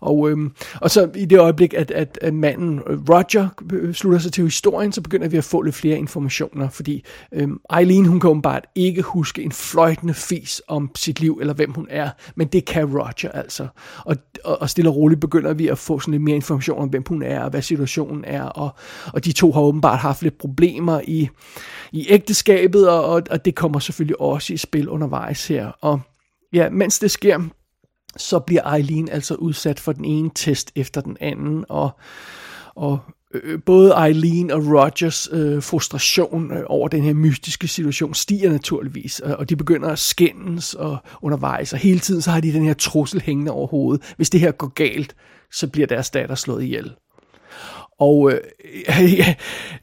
Og, 0.00 0.15
øhm, 0.24 0.52
og 0.80 0.90
så 0.90 1.10
i 1.14 1.24
det 1.24 1.38
øjeblik, 1.38 1.74
at, 1.74 1.90
at, 1.90 2.18
at 2.22 2.34
manden 2.34 2.80
øh, 2.86 2.98
Roger 3.08 3.48
øh, 3.72 3.94
slutter 3.94 4.18
sig 4.18 4.32
til 4.32 4.44
historien, 4.44 4.92
så 4.92 5.00
begynder 5.00 5.28
vi 5.28 5.36
at 5.36 5.44
få 5.44 5.62
lidt 5.62 5.74
flere 5.74 5.98
informationer, 5.98 6.68
fordi 6.68 7.04
øhm, 7.32 7.60
Eileen, 7.78 8.06
hun 8.06 8.20
kan 8.20 8.30
åbenbart 8.30 8.66
ikke 8.74 9.02
huske 9.02 9.42
en 9.42 9.52
fløjtende 9.52 10.14
fis 10.14 10.62
om 10.68 10.90
sit 10.96 11.20
liv, 11.20 11.38
eller 11.40 11.54
hvem 11.54 11.72
hun 11.72 11.86
er, 11.90 12.10
men 12.34 12.46
det 12.46 12.64
kan 12.64 12.98
Roger 12.98 13.30
altså. 13.30 13.66
Og, 14.04 14.16
og, 14.44 14.60
og 14.60 14.70
stille 14.70 14.90
og 14.90 14.96
roligt 14.96 15.20
begynder 15.20 15.54
vi 15.54 15.68
at 15.68 15.78
få 15.78 16.00
sådan 16.00 16.12
lidt 16.12 16.22
mere 16.22 16.36
information 16.36 16.82
om, 16.82 16.88
hvem 16.88 17.04
hun 17.08 17.22
er, 17.22 17.40
og 17.40 17.50
hvad 17.50 17.62
situationen 17.62 18.24
er, 18.24 18.42
og, 18.42 18.70
og 19.12 19.24
de 19.24 19.32
to 19.32 19.52
har 19.52 19.60
åbenbart 19.60 19.98
haft 19.98 20.22
lidt 20.22 20.38
problemer 20.38 21.00
i, 21.04 21.28
i 21.92 22.06
ægteskabet, 22.08 22.88
og, 22.88 23.04
og, 23.04 23.22
og 23.30 23.44
det 23.44 23.54
kommer 23.54 23.78
selvfølgelig 23.78 24.20
også 24.20 24.52
i 24.52 24.56
spil 24.56 24.88
undervejs 24.88 25.48
her. 25.48 25.66
Og 25.80 26.00
ja, 26.52 26.70
mens 26.70 26.98
det 26.98 27.10
sker, 27.10 27.40
så 28.16 28.38
bliver 28.38 28.74
Eileen 28.74 29.08
altså 29.08 29.34
udsat 29.34 29.80
for 29.80 29.92
den 29.92 30.04
ene 30.04 30.30
test 30.34 30.72
efter 30.74 31.00
den 31.00 31.16
anden, 31.20 31.64
og, 31.68 31.90
og 32.74 32.98
øh, 33.34 33.62
både 33.66 33.94
Eileen 34.06 34.50
og 34.50 34.62
Rogers 34.66 35.28
øh, 35.32 35.62
frustration 35.62 36.52
øh, 36.52 36.62
over 36.66 36.88
den 36.88 37.02
her 37.02 37.14
mystiske 37.14 37.68
situation 37.68 38.14
stiger 38.14 38.50
naturligvis, 38.50 39.20
og, 39.20 39.36
og 39.36 39.50
de 39.50 39.56
begynder 39.56 39.88
at 39.88 39.98
skændes 39.98 40.74
og 40.74 40.98
undervejs, 41.22 41.72
og 41.72 41.78
hele 41.78 42.00
tiden 42.00 42.22
så 42.22 42.30
har 42.30 42.40
de 42.40 42.52
den 42.52 42.64
her 42.64 42.74
trussel 42.74 43.22
hængende 43.22 43.52
over 43.52 43.66
hovedet. 43.66 44.14
Hvis 44.16 44.30
det 44.30 44.40
her 44.40 44.52
går 44.52 44.68
galt, 44.68 45.16
så 45.52 45.68
bliver 45.68 45.86
deres 45.86 46.10
datter 46.10 46.34
slået 46.34 46.62
ihjel. 46.62 46.92
Og 47.98 48.32
øh, 48.32 48.40
ja, 49.18 49.34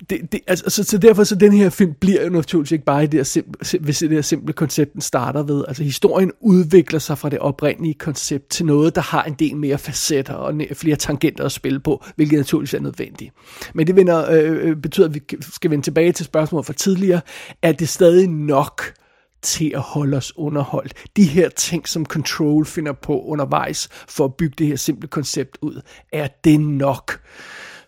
det, 0.10 0.32
det, 0.32 0.39
altså, 0.48 0.70
så, 0.70 0.84
så 0.84 0.98
derfor 0.98 1.24
så 1.24 1.36
den 1.36 1.53
her 1.53 1.70
film 1.70 1.93
bliver 1.93 2.24
jo 2.24 2.29
naturligvis 2.29 2.72
ikke 2.72 2.86
bare 2.86 3.03
i 3.03 3.08
det 3.08 3.20
her 3.20 3.24
simple, 3.24 3.79
hvis 3.79 4.00
det 4.00 4.10
her 4.10 4.22
simple 4.22 4.53
koncept, 4.53 4.93
den 4.93 5.01
starter 5.01 5.43
ved. 5.43 5.65
Altså 5.67 5.84
historien 5.84 6.32
udvikler 6.41 7.00
sig 7.00 7.17
fra 7.17 7.29
det 7.29 7.39
oprindelige 7.39 7.93
koncept 7.93 8.50
til 8.50 8.65
noget, 8.65 8.96
der 8.96 9.01
har 9.01 9.24
en 9.24 9.34
del 9.34 9.55
mere 9.55 9.77
facetter 9.77 10.34
og 10.34 10.53
flere 10.74 10.96
tangenter 10.96 11.46
at 11.46 11.51
spille 11.51 11.79
på, 11.79 12.03
hvilket 12.15 12.38
naturligvis 12.38 12.74
er 12.74 12.79
nødvendigt. 12.79 13.34
Men 13.74 13.88
det 13.88 13.96
vender, 13.96 14.32
øh, 14.32 14.70
øh, 14.70 14.75
betyder, 14.75 15.08
at 15.08 15.13
vi 15.13 15.22
skal 15.41 15.72
vende 15.72 15.86
tilbage 15.86 16.12
til 16.12 16.25
spørgsmålet 16.25 16.65
fra 16.65 16.74
tidligere. 16.74 17.22
Er 17.62 17.72
det 17.72 17.89
stadig 17.89 18.27
nok 18.27 18.93
til 19.41 19.72
at 19.75 19.82
holde 19.82 20.17
os 20.17 20.38
underholdt. 20.38 20.93
De 21.15 21.24
her 21.24 21.50
ting, 21.50 21.88
som 21.88 22.05
Control 22.05 22.65
finder 22.65 22.93
på 22.93 23.22
undervejs 23.22 23.89
for 24.08 24.25
at 24.25 24.36
bygge 24.36 24.55
det 24.58 24.67
her 24.67 24.75
simple 24.75 25.08
koncept 25.08 25.58
ud, 25.62 25.82
er 26.12 26.27
det 26.43 26.60
nok? 26.60 27.22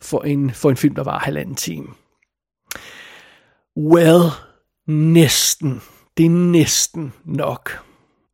For 0.05 0.21
en, 0.21 0.51
for 0.51 0.69
en 0.69 0.77
film, 0.77 0.95
der 0.95 1.03
var 1.03 1.19
halvanden 1.19 1.55
time. 1.55 1.88
Well, 3.77 4.21
næsten. 4.88 5.81
Det 6.17 6.25
er 6.25 6.29
næsten 6.29 7.13
nok. 7.25 7.79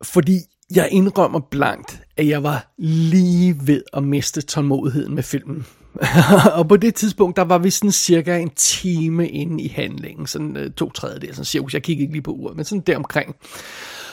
Fordi 0.02 0.38
jeg 0.74 0.88
indrømmer 0.92 1.40
blankt, 1.40 2.00
at 2.16 2.28
jeg 2.28 2.42
var 2.42 2.72
lige 2.78 3.56
ved 3.66 3.82
at 3.92 4.02
miste 4.02 4.42
tålmodigheden 4.42 5.14
med 5.14 5.22
filmen. 5.22 5.66
og 6.58 6.68
på 6.68 6.76
det 6.76 6.94
tidspunkt, 6.94 7.36
der 7.36 7.42
var 7.42 7.58
vi 7.58 7.70
sådan 7.70 7.92
cirka 7.92 8.38
en 8.38 8.50
time 8.50 9.28
inde 9.28 9.62
i 9.62 9.68
handlingen, 9.68 10.26
sådan 10.26 10.56
øh, 10.56 10.70
to 10.70 10.90
tredjedel, 10.90 11.34
sådan 11.34 11.44
cirka, 11.44 11.66
jeg 11.72 11.82
kiggede 11.82 12.02
ikke 12.02 12.14
lige 12.14 12.22
på 12.22 12.32
uret, 12.32 12.56
men 12.56 12.64
sådan 12.64 12.82
deromkring. 12.86 13.36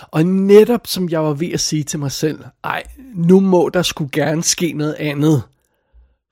Og 0.02 0.26
netop 0.26 0.88
som 0.88 1.10
jeg 1.10 1.24
var 1.24 1.34
ved 1.34 1.52
at 1.52 1.60
sige 1.60 1.84
til 1.84 2.00
mig 2.00 2.12
selv, 2.12 2.40
ej, 2.64 2.84
nu 3.16 3.40
må 3.40 3.70
der 3.74 3.82
skulle 3.82 4.12
gerne 4.12 4.44
ske 4.44 4.74
noget 4.74 4.94
andet, 4.94 5.44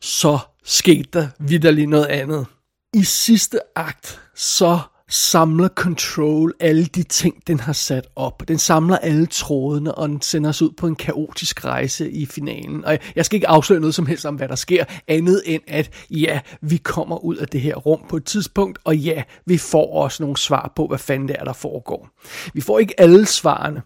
så 0.02 0.40
skete 0.68 1.10
der 1.14 1.28
vidderligt 1.40 1.90
noget 1.90 2.06
andet. 2.06 2.46
I 2.94 3.04
sidste 3.04 3.60
akt, 3.76 4.22
så 4.36 4.80
samler 5.10 5.68
Control 5.68 6.54
alle 6.60 6.86
de 6.86 7.04
ting, 7.04 7.48
den 7.48 7.60
har 7.60 7.74
sat 7.74 8.08
op. 8.16 8.44
Den 8.48 8.58
samler 8.58 8.98
alle 8.98 9.26
trådene, 9.26 9.96
og 9.96 10.10
den 10.10 10.22
sender 10.22 10.50
os 10.50 10.62
ud 10.62 10.72
på 10.78 10.88
en 10.88 10.96
kaotisk 10.96 11.66
rejse 11.66 12.12
i 12.12 12.26
finalen. 12.26 12.86
Og 12.86 12.98
jeg 13.16 13.26
skal 13.26 13.36
ikke 13.38 13.48
afsløre 13.48 13.80
noget 13.80 13.96
som 13.96 14.06
helst 14.06 14.26
om, 14.26 14.36
hvad 14.36 14.48
der 14.48 14.56
sker, 14.56 14.86
andet 15.08 15.42
end 15.46 15.62
at 15.68 15.90
ja, 16.10 16.40
vi 16.62 16.78
kommer 16.78 17.26
ud 17.26 17.36
af 17.36 17.48
det 17.48 17.62
her 17.62 17.76
rum 17.76 18.00
på 18.10 18.18
et 18.18 18.26
tidspunkt, 18.26 18.80
og 18.84 18.98
ja, 18.98 19.24
vi 19.46 19.58
får 19.58 19.94
også 19.94 20.24
nogle 20.24 20.38
svar 20.38 20.72
på, 20.76 20.88
hvad 20.88 20.98
fanden 20.98 21.28
det 21.28 21.36
er, 21.40 21.44
der 21.44 21.54
foregår. 21.54 22.10
Vi 22.54 22.62
får 22.62 22.80
ikke 22.80 23.00
alle 23.00 23.26
svarene, 23.26 23.82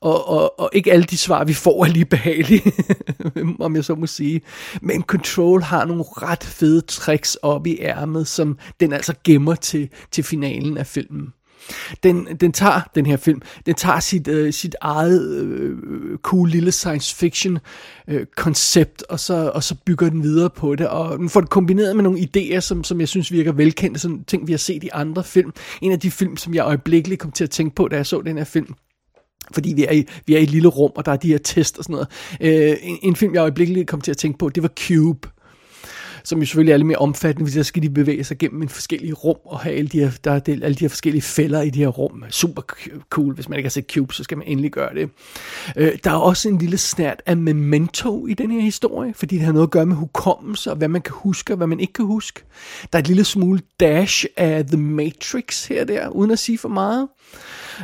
og, 0.00 0.28
og, 0.28 0.60
og 0.60 0.70
ikke 0.72 0.92
alle 0.92 1.04
de 1.04 1.18
svar, 1.18 1.44
vi 1.44 1.54
får, 1.54 1.84
er 1.84 1.88
lige 1.88 2.04
behagelige, 2.04 2.72
om 3.60 3.76
jeg 3.76 3.84
så 3.84 3.94
må 3.94 4.06
sige. 4.06 4.40
Men 4.82 5.02
Control 5.02 5.62
har 5.62 5.84
nogle 5.84 6.04
ret 6.06 6.44
fede 6.44 6.80
tricks 6.80 7.34
op 7.34 7.66
i 7.66 7.78
ærmet, 7.80 8.28
som 8.28 8.58
den 8.80 8.92
altså 8.92 9.14
gemmer 9.24 9.54
til, 9.54 9.88
til 10.10 10.24
finalen 10.24 10.65
af 10.74 10.86
filmen. 10.86 11.32
Den, 12.02 12.26
den 12.40 12.52
tager, 12.52 12.80
den 12.94 13.06
her 13.06 13.16
film, 13.16 13.42
den 13.66 13.74
tager 13.74 14.00
sit, 14.00 14.28
øh, 14.28 14.52
sit 14.52 14.76
eget 14.80 15.30
øh, 15.30 15.78
cool 16.18 16.48
lille 16.48 16.72
science 16.72 17.16
fiction 17.16 17.58
øh, 18.08 18.26
koncept, 18.36 19.02
og 19.02 19.20
så, 19.20 19.50
og 19.54 19.62
så 19.62 19.74
bygger 19.86 20.08
den 20.08 20.22
videre 20.22 20.50
på 20.50 20.74
det, 20.74 20.88
og 20.88 21.18
den 21.18 21.28
får 21.28 21.40
det 21.40 21.50
kombineret 21.50 21.96
med 21.96 22.02
nogle 22.02 22.18
idéer, 22.18 22.60
som, 22.60 22.84
som 22.84 23.00
jeg 23.00 23.08
synes 23.08 23.32
virker 23.32 23.52
velkendte, 23.52 24.00
sådan 24.00 24.24
ting 24.24 24.46
vi 24.46 24.52
har 24.52 24.58
set 24.58 24.84
i 24.84 24.88
andre 24.92 25.24
film. 25.24 25.52
En 25.82 25.92
af 25.92 26.00
de 26.00 26.10
film, 26.10 26.36
som 26.36 26.54
jeg 26.54 26.64
øjeblikkeligt 26.64 27.20
kom 27.20 27.32
til 27.32 27.44
at 27.44 27.50
tænke 27.50 27.74
på, 27.74 27.88
da 27.88 27.96
jeg 27.96 28.06
så 28.06 28.20
den 28.20 28.36
her 28.36 28.44
film, 28.44 28.74
fordi 29.52 29.72
vi 29.74 29.84
er, 29.84 29.92
i, 29.92 30.06
vi 30.26 30.34
er 30.34 30.38
i 30.38 30.42
et 30.42 30.50
lille 30.50 30.68
rum, 30.68 30.92
og 30.94 31.06
der 31.06 31.12
er 31.12 31.16
de 31.16 31.28
her 31.28 31.38
test 31.38 31.78
og 31.78 31.84
sådan 31.84 31.92
noget. 31.92 32.08
Øh, 32.40 32.76
en, 32.82 32.98
en 33.02 33.16
film, 33.16 33.34
jeg 33.34 33.40
øjeblikkeligt 33.40 33.88
kom 33.88 34.00
til 34.00 34.10
at 34.10 34.16
tænke 34.16 34.38
på, 34.38 34.48
det 34.48 34.62
var 34.62 34.70
Cube 34.86 35.28
som 36.26 36.38
jo 36.38 36.46
selvfølgelig 36.46 36.72
er 36.72 36.76
lidt 36.76 36.86
mere 36.86 36.98
omfattende, 36.98 37.44
hvis 37.44 37.54
der 37.54 37.62
skal 37.62 37.82
de 37.82 37.90
bevæge 37.90 38.24
sig 38.24 38.38
gennem 38.38 38.62
en 38.62 38.68
forskellige 38.68 39.12
rum, 39.12 39.36
og 39.44 39.60
have 39.60 39.76
alle 39.76 39.88
de 39.88 40.00
her, 40.00 40.10
der 40.24 40.30
er 40.30 40.40
alle 40.46 40.74
de 40.74 40.80
her 40.80 40.88
forskellige 40.88 41.22
fælder 41.22 41.62
i 41.62 41.70
de 41.70 41.78
her 41.78 41.88
rum. 41.88 42.24
Super 42.30 42.62
cool, 43.10 43.34
hvis 43.34 43.48
man 43.48 43.58
ikke 43.58 43.66
har 43.66 43.70
set 43.70 43.84
Cube, 43.92 44.14
så 44.14 44.24
skal 44.24 44.38
man 44.38 44.46
endelig 44.46 44.72
gøre 44.72 44.94
det. 44.94 45.10
Øh, 45.76 45.98
der 46.04 46.10
er 46.10 46.16
også 46.16 46.48
en 46.48 46.58
lille 46.58 46.78
snært 46.78 47.22
af 47.26 47.36
memento 47.36 48.26
i 48.26 48.34
den 48.34 48.50
her 48.50 48.60
historie, 48.60 49.14
fordi 49.14 49.36
det 49.36 49.44
har 49.44 49.52
noget 49.52 49.66
at 49.66 49.70
gøre 49.70 49.86
med 49.86 49.96
hukommelse, 49.96 50.70
og 50.70 50.76
hvad 50.76 50.88
man 50.88 51.02
kan 51.02 51.14
huske, 51.16 51.52
og 51.52 51.56
hvad 51.56 51.66
man 51.66 51.80
ikke 51.80 51.92
kan 51.92 52.04
huske. 52.04 52.42
Der 52.92 52.98
er 52.98 53.02
et 53.02 53.08
lille 53.08 53.24
smule 53.24 53.60
dash 53.80 54.24
af 54.36 54.64
The 54.64 54.76
Matrix 54.76 55.66
her 55.66 55.84
der, 55.84 56.08
uden 56.08 56.30
at 56.30 56.38
sige 56.38 56.58
for 56.58 56.68
meget. 56.68 57.08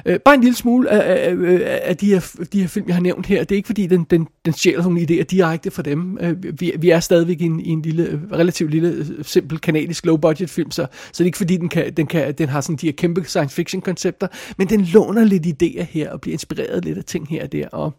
Øh, 0.06 0.20
bare 0.20 0.34
en 0.34 0.40
lille 0.40 0.56
smule 0.56 0.90
af, 0.90 1.30
af, 1.30 1.80
af 1.82 1.96
de, 1.96 2.06
her, 2.06 2.36
de 2.52 2.60
her 2.60 2.68
film, 2.68 2.86
jeg 2.86 2.96
har 2.96 3.02
nævnt 3.02 3.26
her. 3.26 3.44
Det 3.44 3.52
er 3.52 3.56
ikke 3.56 3.66
fordi, 3.66 3.86
den, 3.86 4.06
den, 4.10 4.28
den 4.44 4.52
stjæler 4.52 4.82
nogle 4.82 5.00
idéer 5.00 5.22
direkte 5.22 5.70
fra 5.70 5.82
dem. 5.82 6.18
Øh, 6.20 6.60
vi, 6.60 6.72
vi 6.78 6.90
er 6.90 7.00
stadigvæk 7.00 7.40
i 7.40 7.44
en, 7.44 7.60
i 7.60 7.68
en 7.68 7.82
lille, 7.82 8.20
relativt 8.32 8.70
lille, 8.70 9.06
simpel 9.22 9.58
kanadisk 9.58 10.06
low-budget 10.06 10.50
film, 10.50 10.70
så, 10.70 10.86
så 10.92 11.10
det 11.12 11.20
er 11.20 11.24
ikke 11.24 11.38
fordi, 11.38 11.56
den, 11.56 11.68
kan, 11.68 11.92
den, 11.96 12.06
kan, 12.06 12.34
den 12.34 12.48
har 12.48 12.60
sådan 12.60 12.76
de 12.76 12.86
her 12.86 12.92
kæmpe 12.92 13.24
science 13.24 13.54
fiction 13.54 13.82
koncepter, 13.82 14.26
men 14.58 14.68
den 14.68 14.80
låner 14.80 15.24
lidt 15.24 15.46
idéer 15.46 15.82
her, 15.82 16.10
og 16.10 16.20
bliver 16.20 16.32
inspireret 16.32 16.84
lidt 16.84 16.98
af 16.98 17.04
ting 17.04 17.28
her 17.28 17.42
og 17.42 17.52
der, 17.52 17.68
og 17.68 17.92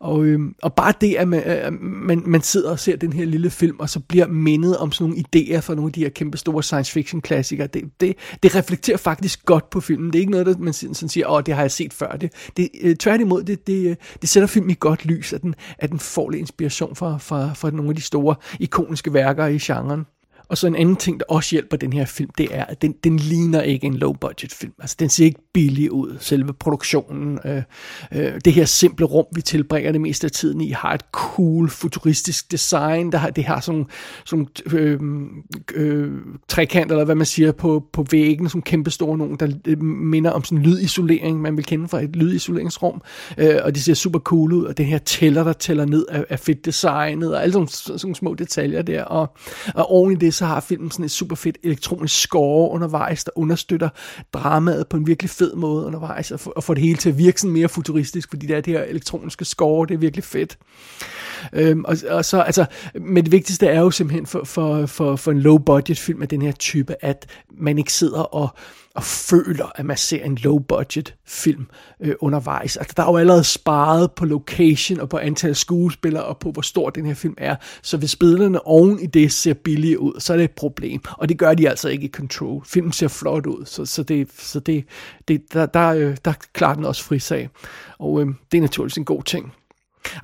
og, 0.00 0.24
øhm, 0.24 0.54
og 0.62 0.74
bare 0.74 0.92
det, 1.00 1.14
at 1.14 1.28
man, 1.28 1.42
øh, 1.50 1.82
man, 1.82 2.22
man 2.26 2.42
sidder 2.42 2.70
og 2.70 2.78
ser 2.78 2.96
den 2.96 3.12
her 3.12 3.24
lille 3.24 3.50
film, 3.50 3.80
og 3.80 3.90
så 3.90 4.00
bliver 4.00 4.26
mindet 4.26 4.76
om 4.76 4.92
sådan 4.92 5.10
nogle 5.10 5.24
idéer 5.26 5.58
fra 5.58 5.74
nogle 5.74 5.88
af 5.88 5.92
de 5.92 6.00
her 6.00 6.08
kæmpe 6.08 6.38
store 6.38 6.62
science 6.62 6.92
fiction 6.92 7.20
klassikere, 7.20 7.66
det, 7.66 7.84
det, 8.00 8.16
det 8.42 8.54
reflekterer 8.54 8.96
faktisk 8.96 9.44
godt 9.44 9.70
på 9.70 9.80
filmen. 9.80 10.06
Det 10.12 10.14
er 10.14 10.20
ikke 10.20 10.30
noget, 10.30 10.46
der 10.46 10.58
man 10.58 10.72
sådan 10.72 11.08
siger, 11.08 11.28
åh, 11.28 11.42
det 11.46 11.54
har 11.54 11.62
jeg 11.62 11.70
set 11.70 11.92
før. 11.92 12.16
Det, 12.16 12.32
det, 12.56 12.68
øh, 12.80 12.96
tværtimod, 12.96 13.42
det, 13.42 13.66
det, 13.66 13.90
øh, 13.90 13.96
det 14.20 14.28
sætter 14.28 14.46
filmen 14.46 14.70
i 14.70 14.76
godt 14.80 15.04
lys, 15.04 15.32
at 15.32 15.42
den, 15.42 15.54
at 15.78 15.90
den 15.90 15.98
får 15.98 16.30
lidt 16.30 16.40
inspiration 16.40 16.96
fra, 16.96 17.18
fra, 17.18 17.52
fra 17.54 17.70
nogle 17.70 17.88
af 17.88 17.96
de 17.96 18.02
store 18.02 18.34
ikoniske 18.60 19.12
værker 19.12 19.46
i 19.46 19.58
genren. 19.58 20.04
Og 20.48 20.58
så 20.58 20.66
en 20.66 20.76
anden 20.76 20.96
ting, 20.96 21.20
der 21.20 21.24
også 21.28 21.54
hjælper 21.54 21.76
den 21.76 21.92
her 21.92 22.04
film, 22.04 22.30
det 22.38 22.48
er, 22.50 22.64
at 22.64 22.82
den, 22.82 22.94
den 23.04 23.16
ligner 23.16 23.62
ikke 23.62 23.86
en 23.86 23.94
low-budget 23.94 24.52
film. 24.52 24.72
Altså, 24.78 24.96
den 24.98 25.08
ser 25.08 25.24
ikke 25.24 25.40
billig 25.54 25.92
ud, 25.92 26.16
selve 26.20 26.52
produktionen. 26.52 27.38
Øh, 27.44 27.62
øh, 28.14 28.32
det 28.44 28.52
her 28.52 28.64
simple 28.64 29.06
rum, 29.06 29.24
vi 29.34 29.42
tilbringer 29.42 29.92
det 29.92 30.00
meste 30.00 30.24
af 30.24 30.30
tiden 30.30 30.60
i, 30.60 30.70
har 30.70 30.94
et 30.94 31.04
cool, 31.12 31.68
futuristisk 31.68 32.52
design. 32.52 33.12
Der 33.12 33.18
har, 33.18 33.30
det 33.30 33.44
har 33.44 33.60
sådan 33.60 33.86
nogle 34.32 34.46
øh, 34.72 35.00
øh, 35.74 36.10
trekanter, 36.48 36.94
eller 36.94 37.04
hvad 37.04 37.14
man 37.14 37.26
siger, 37.26 37.52
på, 37.52 37.84
på 37.92 38.06
væggen, 38.10 38.48
som 38.48 38.62
kæmpe 38.62 38.90
store 38.90 39.18
nogen, 39.18 39.36
der 39.36 39.48
øh, 39.66 39.82
minder 39.82 40.30
om 40.30 40.44
sådan 40.44 40.58
en 40.58 40.64
lydisolering, 40.64 41.40
man 41.40 41.56
vil 41.56 41.64
kende 41.64 41.88
fra 41.88 42.02
et 42.02 42.16
lydisoleringsrum. 42.16 43.02
Øh, 43.38 43.56
og 43.64 43.74
det 43.74 43.82
ser 43.82 43.94
super 43.94 44.18
cool 44.18 44.52
ud, 44.52 44.64
og 44.64 44.78
den 44.78 44.86
her 44.86 44.98
tæller, 44.98 45.44
der 45.44 45.52
tæller 45.52 45.84
ned, 45.84 46.06
er, 46.08 46.24
er 46.28 46.36
fedt 46.36 46.64
designet, 46.64 47.34
og 47.34 47.42
alle 47.42 47.52
sådan, 47.52 47.68
sådan, 47.68 47.98
sådan 47.98 48.14
små 48.14 48.34
detaljer 48.34 48.82
der. 48.82 49.04
Og, 49.04 49.36
og 49.74 49.90
oven 49.90 50.12
i 50.12 50.14
det, 50.14 50.34
så 50.36 50.46
har 50.46 50.60
filmen 50.60 50.90
sådan 50.90 51.04
et 51.04 51.10
super 51.10 51.36
fedt 51.36 51.58
elektronisk 51.62 52.20
score 52.20 52.70
undervejs, 52.70 53.24
der 53.24 53.30
understøtter 53.34 53.88
dramaet 54.32 54.88
på 54.88 54.96
en 54.96 55.06
virkelig 55.06 55.30
fed 55.30 55.54
måde 55.54 55.86
undervejs, 55.86 56.30
og 56.30 56.40
får, 56.40 56.50
og 56.50 56.64
får 56.64 56.74
det 56.74 56.82
hele 56.82 56.96
til 56.96 57.08
at 57.08 57.18
virke 57.18 57.40
sådan 57.40 57.52
mere 57.52 57.68
futuristisk, 57.68 58.28
fordi 58.30 58.46
det 58.46 58.56
er 58.56 58.60
det 58.60 58.72
her 58.72 58.82
elektroniske 58.82 59.44
score, 59.44 59.86
det 59.86 59.94
er 59.94 59.98
virkelig 59.98 60.24
fedt. 60.24 60.58
Øhm, 61.52 61.84
og, 61.84 61.96
og 62.10 62.24
så, 62.24 62.40
altså, 62.40 62.64
men 63.00 63.24
det 63.24 63.32
vigtigste 63.32 63.66
er 63.66 63.80
jo 63.80 63.90
simpelthen 63.90 64.26
for, 64.26 64.44
for, 64.44 64.86
for, 64.86 65.16
for 65.16 65.30
en 65.30 65.40
low 65.40 65.58
budget 65.58 65.98
film 65.98 66.22
af 66.22 66.28
den 66.28 66.42
her 66.42 66.52
type, 66.52 66.94
at 67.00 67.26
man 67.50 67.78
ikke 67.78 67.92
sidder 67.92 68.20
og 68.20 68.48
og 68.96 69.04
føler, 69.04 69.72
at 69.74 69.86
man 69.86 69.96
ser 69.96 70.24
en 70.24 70.38
low-budget 70.42 71.14
film 71.26 71.66
øh, 72.00 72.14
undervejs. 72.20 72.76
Altså, 72.76 72.94
der 72.96 73.02
er 73.02 73.10
jo 73.10 73.16
allerede 73.16 73.44
sparet 73.44 74.12
på 74.12 74.24
location 74.24 75.00
og 75.00 75.08
på 75.08 75.18
antal 75.18 75.56
skuespillere 75.56 76.24
og 76.24 76.38
på, 76.38 76.50
hvor 76.50 76.62
stor 76.62 76.90
den 76.90 77.06
her 77.06 77.14
film 77.14 77.34
er. 77.38 77.56
Så 77.82 77.96
hvis 77.96 78.16
billederne 78.16 78.66
oven 78.66 79.00
i 79.00 79.06
det 79.06 79.32
ser 79.32 79.54
billige 79.54 80.00
ud, 80.00 80.20
så 80.20 80.32
er 80.32 80.36
det 80.36 80.44
et 80.44 80.50
problem. 80.50 81.00
Og 81.12 81.28
det 81.28 81.38
gør 81.38 81.54
de 81.54 81.68
altså 81.68 81.88
ikke 81.88 82.04
i 82.04 82.10
Control. 82.10 82.62
Filmen 82.66 82.92
ser 82.92 83.08
flot 83.08 83.46
ud, 83.46 83.64
så, 83.64 83.84
så, 83.84 84.02
det, 84.02 84.28
så 84.38 84.60
det, 84.60 84.84
det, 85.28 85.52
der, 85.52 85.66
der, 85.66 85.88
øh, 85.88 86.16
der 86.24 86.32
klarer 86.52 86.74
den 86.74 86.84
også 86.84 87.04
frisag. 87.04 87.48
Og 87.98 88.20
øh, 88.20 88.26
det 88.52 88.58
er 88.58 88.62
naturligvis 88.62 88.96
en 88.96 89.04
god 89.04 89.22
ting. 89.22 89.52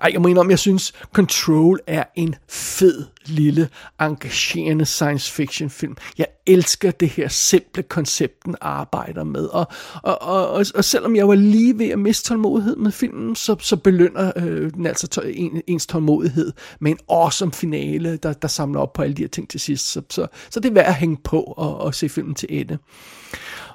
Ej, 0.03 0.11
jeg 0.13 0.23
mener 0.23 0.41
om, 0.41 0.51
jeg 0.51 0.59
synes, 0.59 0.93
Control 1.13 1.81
er 1.87 2.05
en 2.15 2.35
fed, 2.49 3.05
lille, 3.27 3.69
engagerende 4.01 4.85
science 4.85 5.33
fiction 5.33 5.71
film. 5.71 5.97
Jeg 6.19 6.27
elsker 6.47 6.91
det 6.91 7.09
her 7.09 7.29
simple 7.29 7.83
koncept, 7.83 8.45
den 8.45 8.57
arbejder 8.61 9.25
med. 9.25 9.45
Og, 9.45 9.67
og, 10.03 10.23
og, 10.23 10.49
og, 10.49 10.67
og 10.75 10.85
selvom 10.85 11.17
jeg 11.17 11.29
var 11.29 11.35
lige 11.35 11.79
ved 11.79 11.89
at 11.89 11.99
miste 11.99 12.29
tålmodighed 12.29 12.77
med 12.77 12.93
filmen, 12.93 13.37
så, 13.37 13.57
så 13.61 13.77
belønner 13.77 14.33
øh, 14.37 14.73
den 14.73 14.87
altså 14.87 15.09
to, 15.09 15.21
en, 15.25 15.63
ens 15.67 15.87
tålmodighed 15.87 16.53
med 16.81 16.91
en 16.91 16.99
awesome 17.11 17.53
finale, 17.53 18.17
der, 18.17 18.33
der 18.33 18.49
samler 18.49 18.81
op 18.81 18.93
på 18.93 19.03
alle 19.03 19.15
de 19.15 19.23
her 19.23 19.29
ting 19.29 19.51
til 19.51 19.61
sidst. 19.61 19.93
Så, 19.93 20.03
så, 20.11 20.27
så 20.51 20.61
det 20.61 20.69
er 20.69 20.75
værd 20.75 20.87
at 20.87 20.95
hænge 20.95 21.17
på 21.25 21.41
og, 21.41 21.79
og 21.79 21.95
se 21.95 22.09
filmen 22.09 22.35
til 22.35 22.49
ende. 22.51 22.79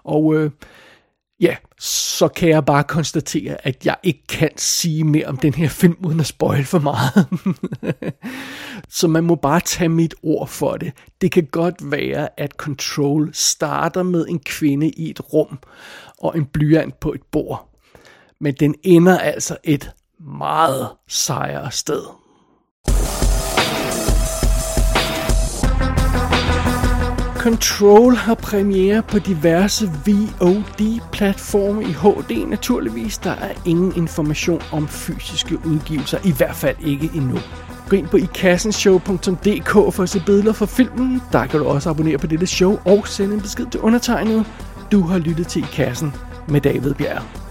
Og... 0.04 0.36
Øh, 0.36 0.52
ja, 1.40 1.56
så 1.80 2.28
kan 2.28 2.50
jeg 2.50 2.66
bare 2.66 2.84
konstatere, 2.84 3.68
at 3.68 3.86
jeg 3.86 3.96
ikke 4.04 4.28
kan 4.30 4.50
sige 4.58 5.04
mere 5.04 5.26
om 5.26 5.38
den 5.38 5.54
her 5.54 5.70
film, 5.70 5.98
uden 6.06 6.20
at 6.20 6.26
spoil 6.26 6.66
for 6.66 6.80
meget. 6.80 7.28
så 9.00 9.08
man 9.08 9.24
må 9.24 9.36
bare 9.36 9.60
tage 9.60 9.90
mit 9.90 10.16
ord 10.24 10.48
for 10.48 10.78
det. 10.78 10.94
Det 11.22 11.32
kan 11.32 11.46
godt 11.52 11.92
være, 11.92 12.40
at 12.40 12.52
Control 12.52 13.30
starter 13.34 14.04
med 14.04 14.26
en 14.28 14.40
kvinde 14.40 14.90
i 14.90 15.10
et 15.10 15.34
rum 15.34 15.60
og 16.18 16.38
en 16.38 16.46
blyant 16.46 17.00
på 17.00 17.14
et 17.14 17.22
bord. 17.32 17.70
Men 18.40 18.54
den 18.54 18.76
ender 18.84 19.18
altså 19.18 19.58
et 19.64 19.92
meget 20.20 20.90
sejere 21.08 21.72
sted. 21.72 22.02
Control 27.40 28.16
har 28.16 28.36
premiere 28.36 29.04
på 29.04 29.20
diverse 29.20 29.92
VOD-platforme 30.06 31.84
i 31.84 31.92
HD 31.92 32.48
naturligvis. 32.48 33.18
Der 33.18 33.32
er 33.32 33.54
ingen 33.66 33.94
information 33.96 34.62
om 34.72 34.88
fysiske 34.88 35.58
udgivelser, 35.66 36.18
i 36.24 36.32
hvert 36.32 36.56
fald 36.56 36.76
ikke 36.80 37.12
endnu. 37.16 37.38
Gå 37.90 37.96
ind 37.96 38.08
på 38.08 38.18
ikassenshow.dk 38.18 39.70
for 39.70 40.04
at 40.04 40.10
se 40.10 40.24
billeder 40.26 40.54
fra 40.54 40.66
filmen. 40.66 41.22
Der 41.32 41.46
kan 41.46 41.60
du 41.60 41.66
også 41.66 41.90
abonnere 41.90 42.18
på 42.18 42.28
dette 42.28 42.48
show 42.48 42.80
og 42.86 43.08
sende 43.08 43.34
en 43.34 43.42
besked 43.42 43.66
til 43.66 43.80
undertegnet. 43.80 44.46
Du 44.92 45.02
har 45.02 45.18
lyttet 45.18 45.48
til 45.48 45.64
I 45.64 45.66
Kassen 45.74 46.14
med 46.48 46.62
David 46.62 46.94
Bjerg. 46.94 47.47